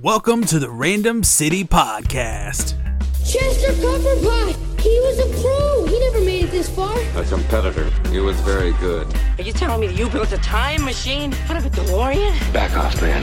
[0.00, 2.78] Welcome to the Random City Podcast.
[3.26, 4.80] Chester Copperpot!
[4.80, 5.86] He was a pro!
[5.86, 6.98] He never made it this far.
[7.14, 7.90] A competitor.
[8.08, 9.06] He was very good.
[9.38, 12.52] Are you telling me that you built a time machine out of a DeLorean?
[12.54, 13.22] Back off, man.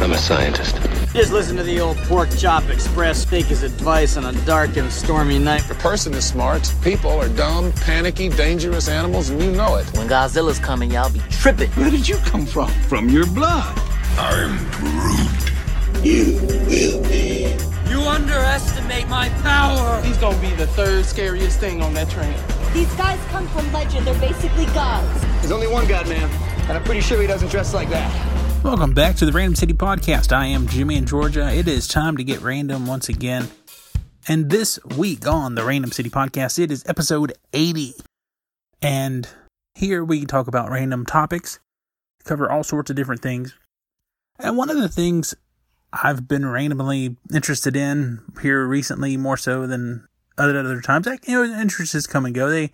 [0.00, 0.76] I'm a scientist.
[1.12, 4.90] Just listen to the old Pork Chop Express take his advice on a dark and
[4.90, 5.70] stormy night.
[5.70, 9.86] A person is smart, people are dumb, panicky, dangerous animals, and you know it.
[9.98, 11.70] When Godzilla's coming, y'all be tripping.
[11.72, 12.70] Where did you come from?
[12.88, 13.78] From your blood.
[14.16, 15.39] I'm Groot.
[16.02, 17.54] You will be.
[17.90, 20.00] You underestimate my power.
[20.00, 22.34] He's gonna be the third scariest thing on that train.
[22.72, 24.06] These guys come from legend.
[24.06, 25.20] They're basically gods.
[25.40, 26.30] There's only one god, man,
[26.62, 28.64] and I'm pretty sure he doesn't dress like that.
[28.64, 30.32] Welcome back to the Random City Podcast.
[30.32, 31.52] I am Jimmy in Georgia.
[31.52, 33.50] It is time to get random once again.
[34.26, 37.92] And this week on the Random City Podcast, it is episode 80.
[38.80, 39.28] And
[39.74, 41.58] here we talk about random topics,
[42.24, 43.54] cover all sorts of different things.
[44.38, 45.34] And one of the things
[45.92, 50.06] I've been randomly interested in here recently, more so than
[50.38, 52.48] other other times, like, you know, interests come and go.
[52.48, 52.72] They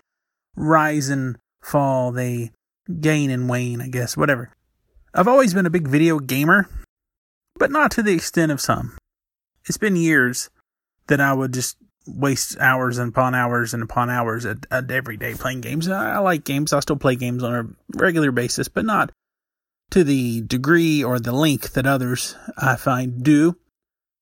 [0.55, 2.11] rise and fall.
[2.11, 2.51] They
[2.99, 4.51] gain and wane, I guess, whatever.
[5.13, 6.69] I've always been a big video gamer,
[7.55, 8.97] but not to the extent of some.
[9.65, 10.49] It's been years
[11.07, 15.17] that I would just waste hours and upon hours and upon hours at, at every
[15.17, 15.89] day playing games.
[15.89, 16.71] I, I like games.
[16.71, 19.11] I still play games on a regular basis, but not
[19.91, 23.57] to the degree or the length that others I find do.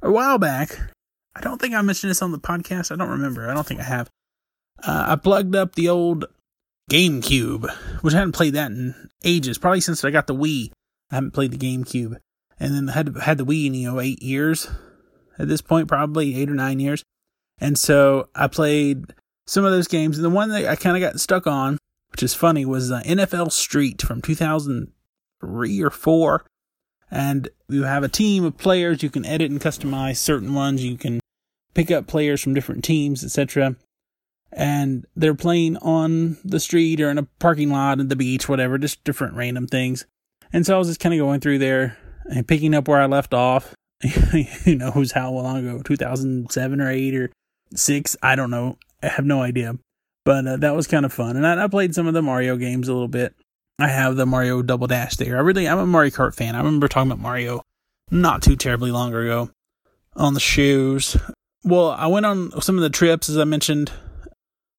[0.01, 0.77] A while back,
[1.35, 2.91] I don't think I mentioned this on the podcast.
[2.91, 3.49] I don't remember.
[3.49, 4.09] I don't think I have.
[4.83, 6.25] Uh, I plugged up the old
[6.89, 7.69] GameCube,
[8.01, 10.71] which I hadn't played that in ages, probably since I got the Wii.
[11.11, 12.17] I haven't played the GameCube,
[12.59, 14.69] and then had had the Wii in you know eight years
[15.39, 17.03] at this point, probably eight or nine years,
[17.59, 19.13] and so I played
[19.47, 20.17] some of those games.
[20.17, 21.77] And the one that I kind of got stuck on,
[22.11, 24.21] which is funny, was uh, NFL Street from
[25.45, 26.45] 2003 or four.
[27.11, 29.03] And you have a team of players.
[29.03, 30.83] You can edit and customize certain ones.
[30.83, 31.19] You can
[31.73, 33.75] pick up players from different teams, etc
[34.55, 38.77] and they're playing on the street or in a parking lot at the beach, whatever,
[38.77, 40.05] just different random things.
[40.53, 43.05] And so I was just kind of going through there and picking up where I
[43.05, 43.75] left off.
[44.63, 45.81] Who knows how long ago?
[45.83, 47.31] 2007 or 8 or
[47.73, 48.17] 6?
[48.23, 48.77] I don't know.
[49.03, 49.77] I have no idea.
[50.23, 51.35] But uh, that was kind of fun.
[51.35, 53.35] And I, I played some of the Mario games a little bit.
[53.77, 55.37] I have the Mario Double Dash there.
[55.37, 56.55] I really, I'm a Mario Kart fan.
[56.55, 57.61] I remember talking about Mario
[58.09, 59.49] not too terribly long ago
[60.15, 61.17] on the shoes.
[61.63, 63.91] Well, I went on some of the trips, as I mentioned.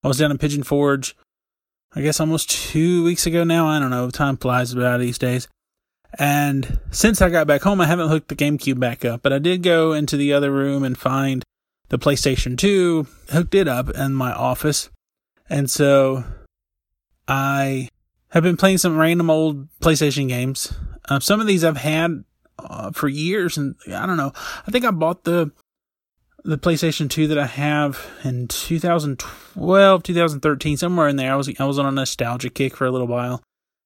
[0.03, 1.17] I was down in Pigeon Forge,
[1.95, 3.67] I guess almost two weeks ago now.
[3.67, 4.09] I don't know.
[4.11, 5.49] Time flies about these days.
[6.19, 9.39] And since I got back home, I haven't hooked the GameCube back up, but I
[9.39, 11.43] did go into the other room and find
[11.89, 14.89] the PlayStation 2, hooked it up in my office.
[15.51, 16.25] And so
[17.29, 17.89] I
[18.37, 20.73] have been playing some random old PlayStation games.
[21.09, 22.23] Uh, some of these I've had
[22.59, 24.33] uh, for years, and I don't know.
[24.67, 25.53] I think I bought the
[26.45, 31.33] the PlayStation 2 that I have in 2012, 2013, somewhere in there.
[31.33, 33.43] I was I was on a nostalgia kick for a little while,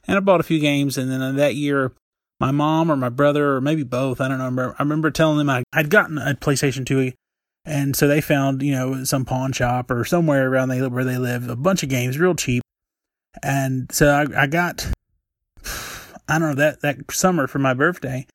[0.09, 0.99] and I bought a few games.
[0.99, 1.93] And then that year,
[2.41, 4.75] my mom or my brother or maybe both, I don't know.
[4.77, 7.12] I remember telling them I, I'd gotten a PlayStation 2,
[7.65, 11.19] and so they found you know some pawn shop or somewhere around they where they
[11.19, 12.65] live a bunch of games real cheap,
[13.42, 14.91] and so I, I got
[16.28, 18.26] I don't know that that summer for my birthday.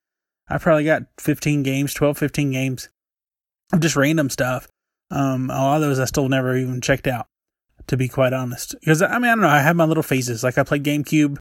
[0.48, 2.90] I probably got 15 games, 12, 15 games
[3.80, 4.68] just random stuff.
[5.12, 7.28] Um, a lot of those I still never even checked out,
[7.88, 8.76] to be quite honest.
[8.80, 9.48] Because I mean, I don't know.
[9.48, 10.44] I have my little phases.
[10.44, 11.38] Like I played GameCube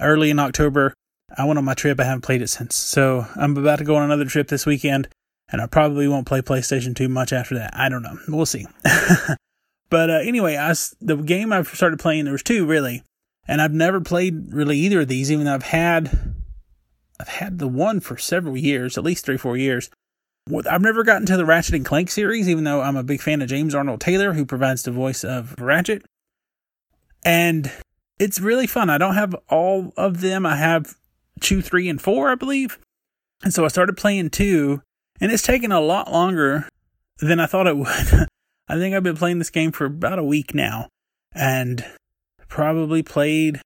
[0.00, 0.94] early in October.
[1.36, 1.98] I went on my trip.
[2.00, 2.76] I haven't played it since.
[2.76, 5.08] So I'm about to go on another trip this weekend,
[5.50, 7.72] and I probably won't play PlayStation 2 much after that.
[7.74, 8.18] I don't know.
[8.28, 8.66] We'll see.
[9.92, 10.72] but uh, anyway, I
[11.02, 12.24] the game I've started playing.
[12.24, 13.02] There was two really,
[13.46, 15.30] and I've never played really either of these.
[15.30, 16.34] Even though I've had,
[17.20, 19.90] I've had the one for several years, at least three, four years.
[20.66, 23.42] I've never gotten to the Ratchet and Clank series, even though I'm a big fan
[23.42, 26.06] of James Arnold Taylor, who provides the voice of Ratchet.
[27.22, 27.70] And
[28.18, 28.88] it's really fun.
[28.88, 30.46] I don't have all of them.
[30.46, 30.96] I have
[31.40, 32.78] two, three, and four, I believe.
[33.44, 34.80] And so I started playing two,
[35.20, 36.66] and it's taken a lot longer
[37.18, 38.26] than I thought it would.
[38.68, 40.88] I think I've been playing this game for about a week now,
[41.34, 41.84] and
[42.48, 43.60] probably played,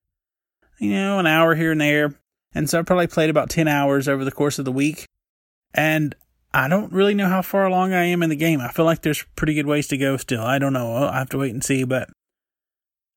[0.78, 2.14] you know, an hour here and there.
[2.54, 5.06] And so I probably played about 10 hours over the course of the week.
[5.74, 6.14] And
[6.54, 8.60] I don't really know how far along I am in the game.
[8.60, 10.42] I feel like there's pretty good ways to go still.
[10.42, 10.94] I don't know.
[10.94, 12.08] I'll have to wait and see, but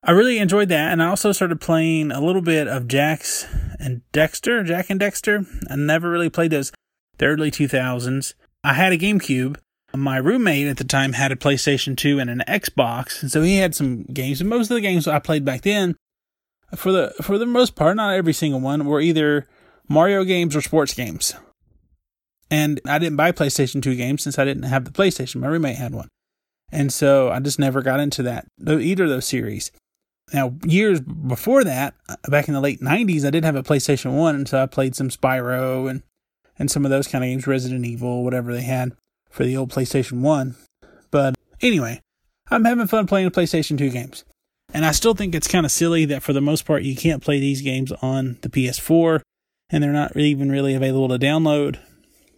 [0.03, 0.91] I really enjoyed that.
[0.91, 3.45] And I also started playing a little bit of Jax
[3.79, 5.45] and Daxter, Jak and Daxter.
[5.69, 6.73] I never really played those
[7.17, 8.33] the early 2000s.
[8.63, 9.57] I had a GameCube.
[9.95, 13.57] My roommate at the time had a PlayStation 2 and an Xbox, and so he
[13.57, 14.39] had some games.
[14.39, 15.95] And most of the games I played back then,
[16.75, 19.47] for the for the most part, not every single one, were either
[19.87, 21.33] Mario games or sports games.
[22.51, 25.41] And I didn't buy PlayStation 2 games since I didn't have the PlayStation.
[25.41, 26.07] My roommate had one.
[26.71, 29.71] And so I just never got into that, either of those series.
[30.33, 34.15] Now, years before that, uh, back in the late 90s, I did have a PlayStation
[34.15, 36.03] 1, and so I played some Spyro and,
[36.59, 38.91] and some of those kind of games, Resident Evil, whatever they had
[39.29, 40.55] for the old PlayStation 1.
[41.11, 42.01] But anyway,
[42.49, 44.25] I'm having fun playing PlayStation 2 games.
[44.73, 47.23] And I still think it's kind of silly that for the most part you can't
[47.23, 49.21] play these games on the PS4
[49.69, 51.77] and they're not even really available to download.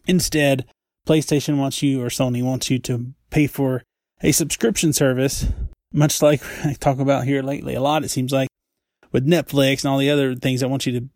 [0.05, 0.65] Instead,
[1.07, 3.83] PlayStation wants you or Sony wants you to pay for
[4.21, 5.47] a subscription service,
[5.91, 8.47] much like I talk about here lately a lot, it seems like,
[9.11, 11.09] with Netflix and all the other things that want you to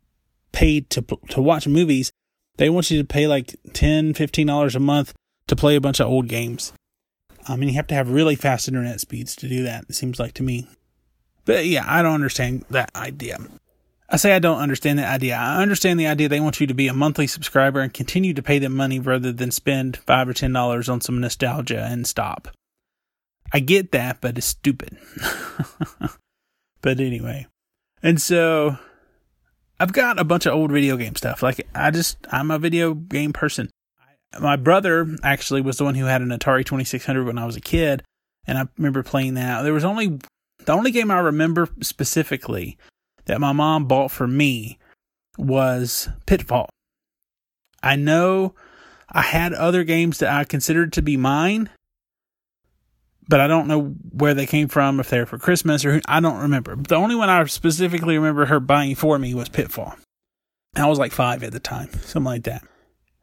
[0.52, 2.12] pay to, to watch movies.
[2.58, 5.14] They want you to pay like $10, $15 a month
[5.48, 6.74] to play a bunch of old games.
[7.48, 9.96] Um, I mean, you have to have really fast internet speeds to do that, it
[9.96, 10.68] seems like to me.
[11.46, 13.38] But yeah, I don't understand that idea.
[14.10, 15.36] I say I don't understand that idea.
[15.36, 18.44] I understand the idea they want you to be a monthly subscriber and continue to
[18.44, 22.50] pay them money rather than spend five or ten dollars on some nostalgia and stop.
[23.52, 24.98] I get that, but it's stupid.
[26.82, 27.48] but anyway.
[28.04, 28.78] And so
[29.80, 31.42] I've got a bunch of old video game stuff.
[31.42, 33.70] Like I just I'm a video game person.
[34.40, 37.62] My brother actually was the one who had an Atari 2600 when I was a
[37.62, 38.04] kid,
[38.46, 39.62] and I remember playing that.
[39.62, 40.20] There was only
[40.66, 42.78] the only game I remember specifically
[43.26, 44.78] that my mom bought for me
[45.38, 46.70] was Pitfall.
[47.84, 48.56] I know
[49.10, 51.70] I had other games that I considered to be mine,
[53.28, 56.20] but I don't know where they came from, if they were for Christmas or I
[56.20, 56.76] don't remember.
[56.76, 59.96] The only one I specifically remember her buying for me was Pitfall.
[60.76, 62.64] I was like five at the time, something like that.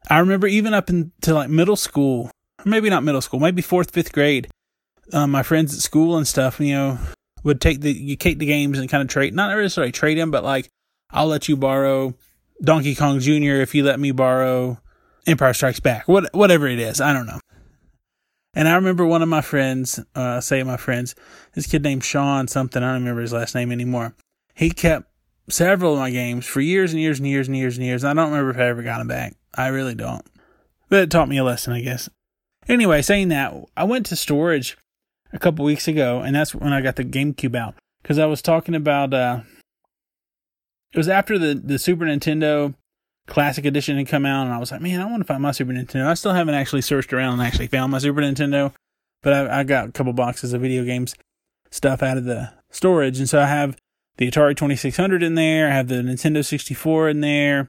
[0.09, 3.91] I remember even up into like middle school, or maybe not middle school, maybe fourth,
[3.91, 4.49] fifth grade.
[5.11, 6.97] Um, my friends at school and stuff, you know,
[7.43, 10.31] would take the you take the games and kind of trade not necessarily trade them,
[10.31, 10.69] but like
[11.11, 12.15] I'll let you borrow
[12.61, 13.61] Donkey Kong Jr.
[13.61, 14.79] if you let me borrow
[15.27, 17.39] Empire Strikes Back, what whatever it is, I don't know.
[18.55, 21.15] And I remember one of my friends, uh, say my friends,
[21.53, 24.15] this kid named Sean something, I don't remember his last name anymore.
[24.53, 25.09] He kept
[25.49, 28.03] several of my games for years and years and years and years and years.
[28.03, 29.33] And I don't remember if I ever got them back.
[29.55, 30.25] I really don't.
[30.89, 32.09] But it taught me a lesson, I guess.
[32.67, 34.77] Anyway, saying that, I went to storage
[35.31, 38.41] a couple weeks ago, and that's when I got the GameCube out because I was
[38.41, 39.13] talking about.
[39.13, 39.41] Uh,
[40.93, 42.75] it was after the the Super Nintendo
[43.27, 45.51] Classic Edition had come out, and I was like, man, I want to find my
[45.51, 46.07] Super Nintendo.
[46.07, 48.73] I still haven't actually searched around and actually found my Super Nintendo,
[49.21, 51.15] but I, I got a couple boxes of video games
[51.71, 53.77] stuff out of the storage, and so I have
[54.17, 55.67] the Atari 2600 in there.
[55.67, 57.67] I have the Nintendo 64 in there.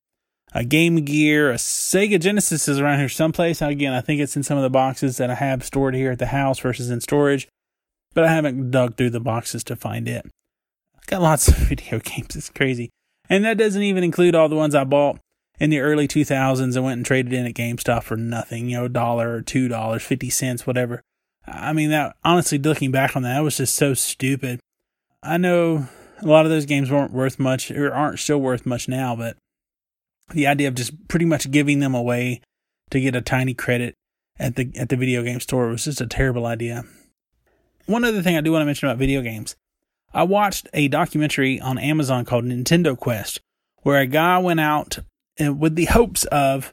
[0.55, 3.61] A Game Gear, a Sega Genesis is around here someplace.
[3.61, 6.21] Again, I think it's in some of the boxes that I have stored here at
[6.21, 7.49] the house versus in storage
[8.15, 10.25] but I haven't dug through the boxes to find it.
[10.97, 12.35] I've got lots of video games.
[12.37, 12.91] It's crazy.
[13.29, 15.19] And that doesn't even include all the ones I bought
[15.59, 18.85] in the early 2000s and went and traded in at GameStop for nothing, you know,
[18.87, 21.03] a dollar or two dollars, 50 cents, whatever.
[21.47, 24.61] I mean, that honestly, looking back on that, that was just so stupid.
[25.23, 25.89] I know
[26.21, 29.37] a lot of those games weren't worth much or aren't still worth much now, but
[30.32, 32.41] the idea of just pretty much giving them away
[32.91, 33.94] to get a tiny credit
[34.38, 36.85] at the at the video game store was just a terrible idea.
[37.87, 39.56] One other thing I do want to mention about video games.
[40.12, 43.41] I watched a documentary on Amazon called Nintendo Quest,
[43.82, 45.00] where a guy went out
[45.38, 46.73] eh, with the hopes of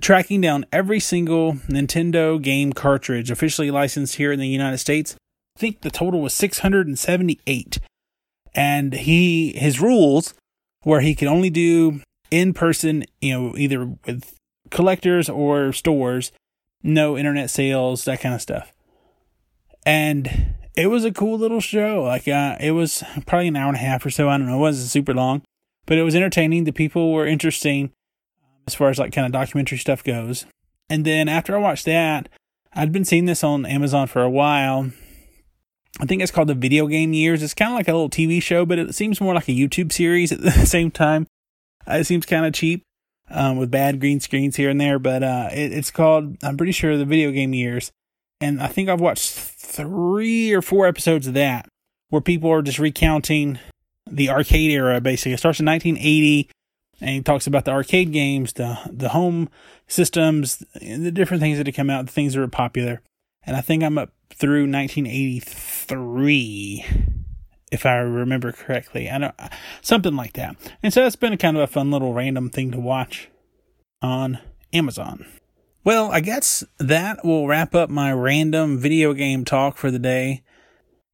[0.00, 5.16] tracking down every single Nintendo game cartridge officially licensed here in the United States.
[5.56, 7.78] I think the total was 678.
[8.54, 10.34] And he his rules
[10.82, 12.00] where he could only do
[12.32, 14.34] in person, you know, either with
[14.70, 16.32] collectors or stores,
[16.82, 18.72] no internet sales, that kind of stuff
[19.84, 22.02] and it was a cool little show.
[22.04, 24.28] Like uh, it was probably an hour and a half or so.
[24.28, 24.56] I don't know.
[24.56, 25.42] It wasn't super long,
[25.86, 26.64] but it was entertaining.
[26.64, 27.90] The people were interesting
[28.66, 30.46] as far as like kind of documentary stuff goes.
[30.88, 32.28] And then after I watched that,
[32.74, 34.90] I'd been seeing this on Amazon for a while.
[36.00, 37.42] I think it's called the Video Game Years.
[37.42, 39.92] It's kind of like a little TV show, but it seems more like a YouTube
[39.92, 41.26] series at the same time.
[41.88, 42.82] Uh, it seems kind of cheap
[43.30, 46.72] um, with bad green screens here and there, but uh, it, it's called, I'm pretty
[46.72, 47.92] sure, the Video Game Years
[48.42, 51.68] and I think I've watched three or four episodes of that
[52.10, 53.60] where people are just recounting
[54.10, 55.00] the arcade era.
[55.00, 56.50] Basically, it starts in 1980,
[57.00, 59.48] and he talks about the arcade games, the the home
[59.86, 63.00] systems, the different things that had come out, the things that were popular.
[63.44, 66.84] And I think I'm up through 1983,
[67.72, 69.10] if I remember correctly.
[69.10, 69.34] I don't
[69.80, 70.56] something like that.
[70.82, 73.28] And so that's been kind of a fun little random thing to watch
[74.00, 74.38] on
[74.72, 75.26] Amazon.
[75.82, 80.42] Well, I guess that will wrap up my random video game talk for the day.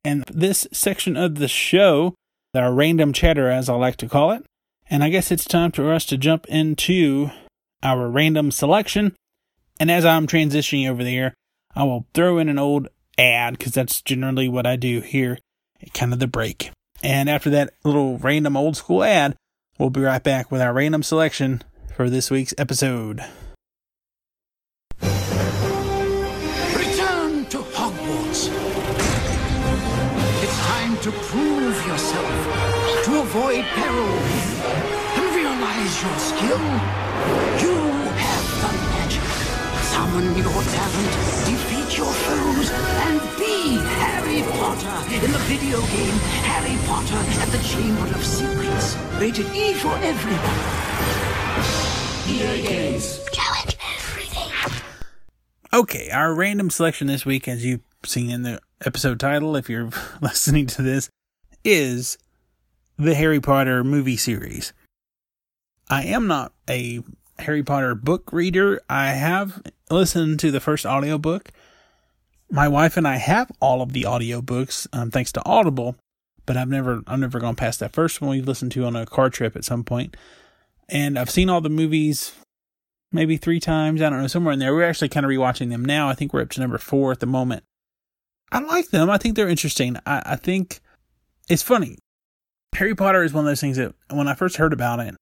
[0.05, 2.15] And this section of the show,
[2.55, 4.45] our random chatter, as I like to call it.
[4.91, 7.31] And I guess it's time for us to jump into
[7.83, 9.15] our random selection.
[9.79, 11.35] And as I'm transitioning over there,
[11.75, 15.39] I will throw in an old ad because that's generally what I do here,
[15.95, 16.71] kind of the break.
[17.03, 19.37] And after that little random old school ad,
[19.79, 21.63] we'll be right back with our random selection
[21.95, 23.23] for this week's episode.
[25.01, 25.15] Return
[27.47, 28.51] to Hogwarts.
[30.43, 34.19] It's time to prove yourself, to avoid peril,
[35.17, 36.61] and realize your skill.
[37.63, 38.08] You.
[40.09, 41.13] Summon your talent,
[41.45, 47.63] defeat your foes, and be Harry Potter in the video game Harry Potter and the
[47.63, 48.97] Chamber of Secrets.
[49.21, 50.57] Rated E for everyone.
[52.27, 53.21] EA Games.
[53.33, 54.83] Challenge everything.
[55.75, 59.91] Okay, our random selection this week, as you've seen in the episode title, if you're
[60.23, 61.11] listening to this,
[61.65, 62.17] is
[62.97, 64.73] the Harry Potter movie series.
[65.91, 67.01] I am not a
[67.39, 68.81] Harry Potter book reader.
[68.89, 71.51] I have listened to the first audiobook.
[72.51, 75.97] My wife and I have all of the audiobooks, um, thanks to Audible,
[76.47, 79.05] but I've never I've never gone past that first one we listened to on a
[79.05, 80.17] car trip at some point.
[80.89, 82.33] And I've seen all the movies
[83.13, 84.01] maybe three times.
[84.01, 84.75] I don't know, somewhere in there.
[84.75, 86.09] We're actually kind of rewatching them now.
[86.09, 87.65] I think we're up to number four at the moment.
[88.51, 89.11] I like them.
[89.11, 89.97] I think they're interesting.
[90.07, 90.81] I, I think
[91.49, 91.99] it's funny.
[92.75, 95.15] Harry Potter is one of those things that when I first heard about it,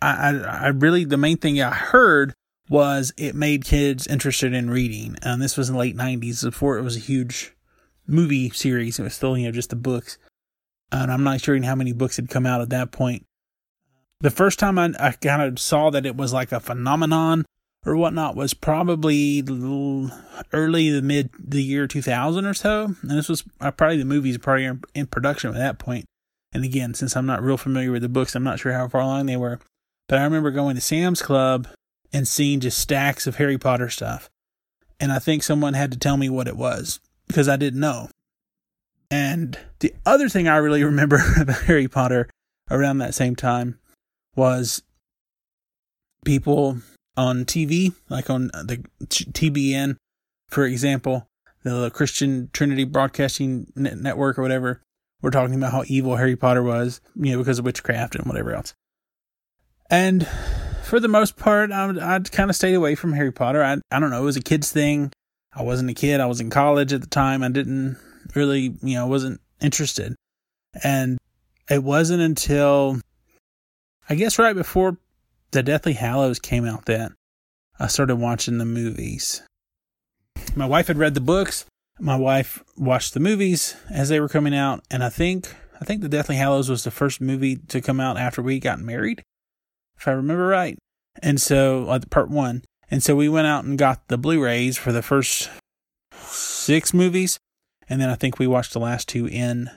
[0.00, 2.34] I, I, I really, the main thing I heard
[2.68, 5.16] was it made kids interested in reading.
[5.22, 7.54] And this was in the late 90s before it was a huge
[8.06, 8.98] movie series.
[8.98, 10.18] It was still, you know, just the books.
[10.92, 13.24] And I'm not sure how many books had come out at that point.
[14.20, 17.44] The first time I, I kind of saw that it was like a phenomenon
[17.84, 19.44] or whatnot was probably
[20.52, 22.94] early the mid the year 2000 or so.
[23.02, 26.06] And this was uh, probably the movies probably in production at that point.
[26.52, 29.02] And again, since I'm not real familiar with the books, I'm not sure how far
[29.02, 29.60] along they were.
[30.08, 31.68] But I remember going to Sam's Club
[32.16, 34.30] and seeing just stacks of Harry Potter stuff.
[34.98, 38.08] And I think someone had to tell me what it was because I didn't know.
[39.10, 42.30] And the other thing I really remember about Harry Potter
[42.70, 43.78] around that same time
[44.34, 44.82] was
[46.24, 46.78] people
[47.18, 49.96] on TV, like on uh, the TBN,
[50.48, 51.26] for example,
[51.64, 54.80] the Christian Trinity Broadcasting Network or whatever,
[55.20, 58.54] were talking about how evil Harry Potter was, you know, because of witchcraft and whatever
[58.54, 58.72] else.
[59.90, 60.26] And
[60.86, 63.62] for the most part, I I'd kind of stayed away from Harry Potter.
[63.62, 65.12] I, I don't know, it was a kid's thing.
[65.52, 66.20] I wasn't a kid.
[66.20, 67.42] I was in college at the time.
[67.42, 67.96] I didn't
[68.34, 70.14] really, you know, wasn't interested.
[70.84, 71.18] And
[71.70, 73.00] it wasn't until,
[74.08, 74.98] I guess, right before
[75.52, 77.12] the Deathly Hallows came out that
[77.80, 79.42] I started watching the movies.
[80.54, 81.64] My wife had read the books.
[81.98, 86.02] My wife watched the movies as they were coming out, and I think I think
[86.02, 89.22] the Deathly Hallows was the first movie to come out after we got married,
[89.98, 90.78] if I remember right.
[91.22, 94.92] And so, like part one, and so we went out and got the Blu-rays for
[94.92, 95.50] the first
[96.12, 97.38] six movies,
[97.88, 99.70] and then I think we watched the last two in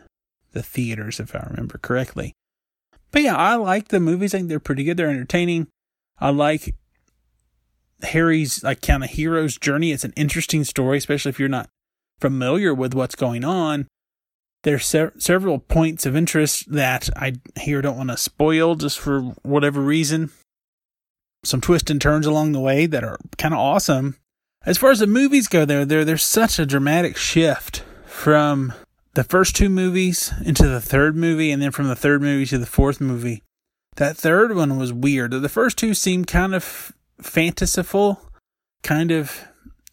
[0.52, 2.34] the theaters, if I remember correctly.
[3.12, 4.34] But yeah, I like the movies.
[4.34, 4.98] I think they're pretty good.
[4.98, 5.68] They're entertaining.
[6.20, 6.76] I like
[8.04, 9.92] Harry's like kind of hero's journey.
[9.92, 11.70] It's an interesting story, especially if you're not
[12.20, 13.88] familiar with what's going on.
[14.64, 19.22] There's se- several points of interest that I here don't want to spoil just for
[19.44, 20.32] whatever reason.
[21.44, 24.18] Some twists and turns along the way that are kind of awesome.
[24.66, 28.74] As far as the movies go, there, there, there's such a dramatic shift from
[29.14, 32.58] the first two movies into the third movie, and then from the third movie to
[32.58, 33.42] the fourth movie.
[33.96, 35.32] That third one was weird.
[35.32, 38.22] The first two seemed kind of fantasyful,
[38.84, 39.46] kind of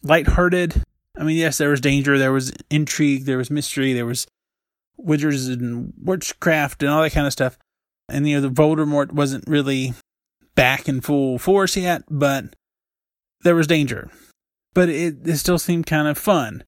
[0.03, 0.83] lighthearted.
[1.17, 4.27] I mean, yes, there was danger, there was intrigue, there was mystery, there was
[4.97, 7.57] wizards and witchcraft and all that kind of stuff.
[8.09, 9.93] And you know, the Voldemort wasn't really
[10.55, 12.55] back in full force yet, but
[13.41, 14.09] there was danger.
[14.73, 16.63] But it, it still seemed kind of fun.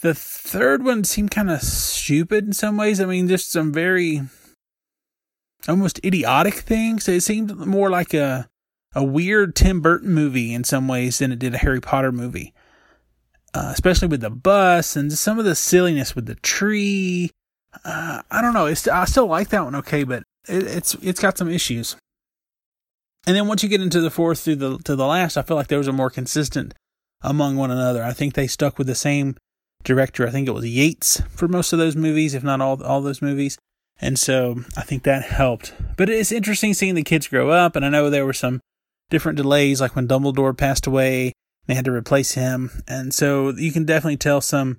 [0.00, 3.00] The third one seemed kind of stupid in some ways.
[3.00, 4.22] I mean, just some very
[5.68, 7.08] almost idiotic things.
[7.08, 8.48] It seemed more like a
[8.94, 12.52] a weird Tim Burton movie in some ways than it did a Harry Potter movie.
[13.52, 17.30] Uh, especially with the bus and some of the silliness with the tree.
[17.84, 18.66] Uh, I don't know.
[18.66, 21.96] It's, I still like that one okay, but it, it's it's got some issues.
[23.26, 25.56] And then once you get into the fourth through the to the last, I feel
[25.56, 26.74] like those are more consistent
[27.22, 28.02] among one another.
[28.02, 29.36] I think they stuck with the same
[29.84, 30.26] director.
[30.26, 33.22] I think it was Yates for most of those movies, if not all all those
[33.22, 33.58] movies.
[34.00, 35.74] And so I think that helped.
[35.96, 38.60] But it's interesting seeing the kids grow up, and I know there were some
[39.10, 41.32] different delays, like when Dumbledore passed away,
[41.66, 42.82] they had to replace him.
[42.88, 44.78] And so you can definitely tell some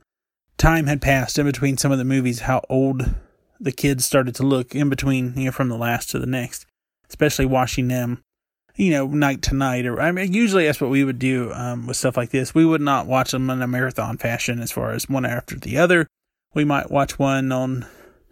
[0.61, 3.15] time had passed in between some of the movies, how old
[3.59, 6.65] the kids started to look in between, you know, from the last to the next,
[7.09, 8.23] especially watching them,
[8.75, 9.85] you know, night to night.
[9.85, 12.53] Or I mean, usually that's what we would do um, with stuff like this.
[12.53, 15.77] We would not watch them in a marathon fashion, as far as one after the
[15.77, 16.07] other.
[16.53, 17.85] We might watch one on,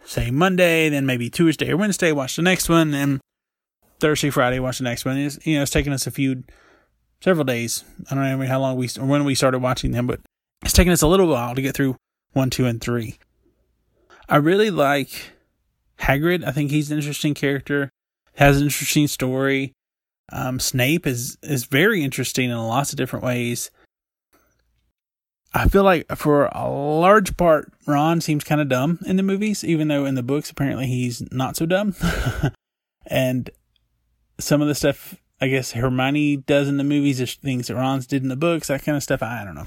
[0.05, 3.21] say, Monday, then maybe Tuesday or Wednesday, watch the next one, and
[3.99, 5.17] Thursday, Friday, watch the next one.
[5.17, 6.43] It's, you know, it's taken us a few,
[7.21, 7.83] several days.
[8.11, 10.19] I don't know how long we, or when we started watching them, but
[10.63, 11.95] it's taken us a little while to get through
[12.33, 13.17] one, two, and three.
[14.27, 15.33] I really like
[15.99, 16.45] Hagrid.
[16.45, 17.89] I think he's an interesting character.
[18.35, 19.73] Has an interesting story.
[20.31, 23.71] Um, Snape is is very interesting in lots of different ways.
[25.53, 29.63] I feel like for a large part, Ron seems kind of dumb in the movies,
[29.63, 31.95] even though in the books apparently he's not so dumb.
[33.07, 33.49] and
[34.39, 38.05] some of the stuff I guess Hermione does in the movies is things that Ron's
[38.05, 39.23] did in the books, that kind of stuff.
[39.23, 39.65] I don't know.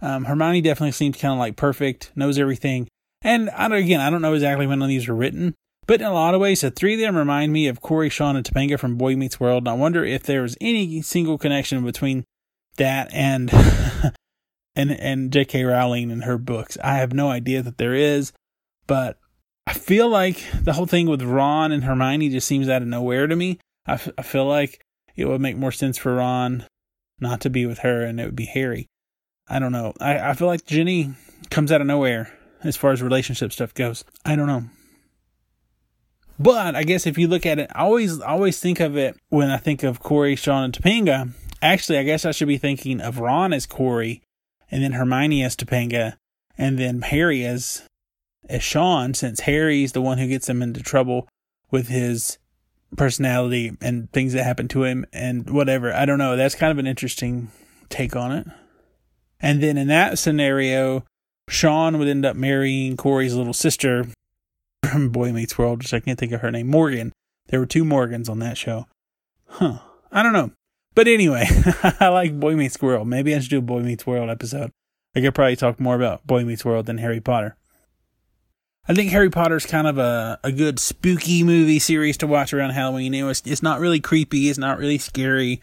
[0.00, 2.88] Um, Hermione definitely seems kind of like perfect, knows everything.
[3.22, 5.54] And I don't, again, I don't know exactly when these were written,
[5.86, 8.36] but in a lot of ways, the three of them remind me of Cory, Shawn,
[8.36, 9.62] and Topanga from Boy Meets World.
[9.62, 12.24] And I wonder if there was any single connection between
[12.76, 13.50] that and
[14.76, 15.64] and and J.K.
[15.64, 16.78] Rowling and her books.
[16.82, 18.32] I have no idea that there is,
[18.86, 19.18] but
[19.66, 23.26] I feel like the whole thing with Ron and Hermione just seems out of nowhere
[23.26, 23.58] to me.
[23.86, 24.80] I, f- I feel like
[25.16, 26.64] it would make more sense for Ron
[27.20, 28.86] not to be with her and it would be Harry.
[29.48, 29.94] I don't know.
[30.00, 31.14] I, I feel like Ginny
[31.50, 34.04] comes out of nowhere as far as relationship stuff goes.
[34.24, 34.64] I don't know.
[36.38, 39.50] But I guess if you look at it, I always always think of it when
[39.50, 41.32] I think of Cory, Shawn, and Topanga.
[41.60, 44.22] Actually, I guess I should be thinking of Ron as Cory,
[44.70, 46.14] and then Hermione as Topanga,
[46.56, 47.82] and then Harry as
[48.48, 51.28] as Shawn, since Harry's the one who gets him into trouble
[51.70, 52.38] with his
[52.96, 55.92] personality and things that happen to him and whatever.
[55.92, 56.36] I don't know.
[56.36, 57.50] That's kind of an interesting
[57.88, 58.46] take on it.
[59.40, 61.04] And then in that scenario,
[61.48, 64.06] Shawn would end up marrying Cory's little sister,
[64.90, 67.12] from Boy Meets World, which I can't think of her name, Morgan.
[67.48, 68.86] There were two Morgans on that show.
[69.46, 69.78] Huh.
[70.10, 70.52] I don't know.
[70.94, 71.46] But anyway,
[72.00, 73.08] I like Boy Meets World.
[73.08, 74.70] Maybe I should do a Boy Meets World episode.
[75.14, 77.56] I could probably talk more about Boy Meets World than Harry Potter.
[78.90, 82.70] I think Harry Potter's kind of a, a good spooky movie series to watch around
[82.70, 83.12] Halloween.
[83.12, 85.60] Know, it's, it's not really creepy, it's not really scary.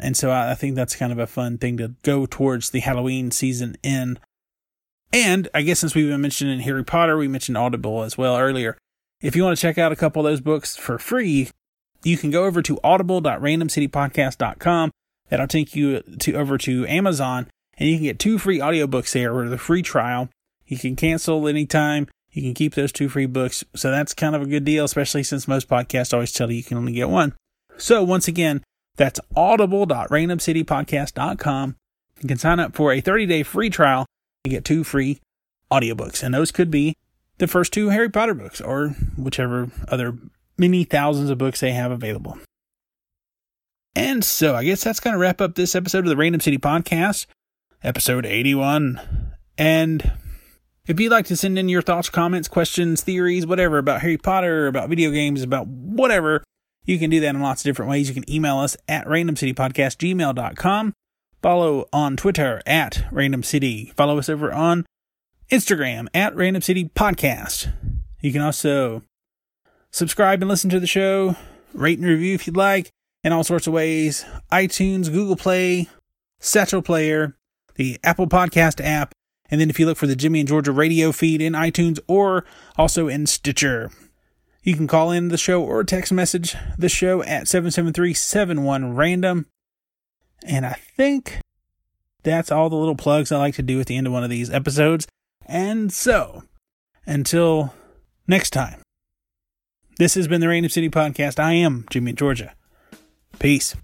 [0.00, 3.30] And so I, think that's kind of a fun thing to go towards the Halloween
[3.30, 4.18] season in.
[5.12, 8.76] And I guess since we've been mentioning Harry Potter, we mentioned Audible as well earlier.
[9.20, 11.50] If you want to check out a couple of those books for free,
[12.04, 14.90] you can go over to audible.randomcitypodcast.com.
[15.28, 19.34] That'll take you to over to Amazon and you can get two free audiobooks there
[19.34, 20.28] with a free trial.
[20.66, 22.08] You can cancel anytime.
[22.30, 23.64] You can keep those two free books.
[23.74, 26.64] So that's kind of a good deal, especially since most podcasts always tell you you
[26.64, 27.34] can only get one.
[27.78, 28.62] So once again,
[28.98, 31.76] that's audible.randomcitypodcast.com.
[32.20, 34.04] You can sign up for a 30 day free trial
[34.44, 35.20] and get two free
[35.70, 36.22] audiobooks.
[36.22, 36.94] And those could be
[37.38, 40.18] the first two Harry Potter books or whichever other
[40.58, 42.38] many thousands of books they have available.
[43.94, 46.58] And so I guess that's going to wrap up this episode of the Random City
[46.58, 47.26] Podcast,
[47.82, 49.00] episode 81.
[49.56, 50.12] And
[50.86, 54.66] if you'd like to send in your thoughts, comments, questions, theories, whatever about Harry Potter,
[54.66, 56.42] about video games, about whatever,
[56.88, 58.08] you can do that in lots of different ways.
[58.08, 60.94] You can email us at randomcitypodcastgmail.com.
[61.42, 63.92] Follow on Twitter at Random City.
[63.94, 64.86] Follow us over on
[65.50, 67.70] Instagram at Random City Podcast.
[68.22, 69.02] You can also
[69.90, 71.36] subscribe and listen to the show,
[71.74, 72.90] rate and review if you'd like,
[73.22, 74.24] in all sorts of ways.
[74.50, 75.90] iTunes, Google Play,
[76.40, 77.36] Satchel Player,
[77.74, 79.12] the Apple Podcast app,
[79.50, 82.46] and then if you look for the Jimmy and Georgia radio feed in iTunes or
[82.78, 83.90] also in Stitcher.
[84.68, 88.14] You can call in the show or text message the show at 773
[88.94, 89.46] random.
[90.44, 91.40] And I think
[92.22, 94.28] that's all the little plugs I like to do at the end of one of
[94.28, 95.06] these episodes.
[95.46, 96.42] And so,
[97.06, 97.72] until
[98.26, 98.82] next time,
[99.96, 101.38] this has been the Random City Podcast.
[101.42, 102.54] I am Jimmy in Georgia.
[103.38, 103.74] Peace.